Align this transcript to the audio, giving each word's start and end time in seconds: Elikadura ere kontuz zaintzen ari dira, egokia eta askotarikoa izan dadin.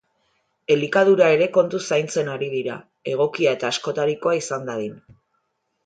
Elikadura 0.75 1.27
ere 1.33 1.49
kontuz 1.59 1.83
zaintzen 1.91 2.33
ari 2.37 2.49
dira, 2.55 2.81
egokia 3.15 3.55
eta 3.61 3.71
askotarikoa 3.75 4.39
izan 4.43 4.71
dadin. 4.73 5.03